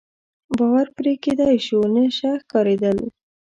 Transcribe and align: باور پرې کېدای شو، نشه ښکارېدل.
باور 0.57 0.87
پرې 0.95 1.13
کېدای 1.23 1.57
شو، 1.65 1.79
نشه 1.95 2.31
ښکارېدل. 2.41 2.97